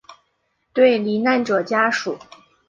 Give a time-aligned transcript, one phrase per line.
[0.73, 2.17] 对罹难者家属